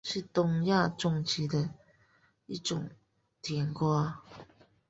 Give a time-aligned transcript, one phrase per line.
[0.03, 1.69] 是东亚种植的
[2.47, 2.89] 一种
[3.43, 4.23] 甜瓜。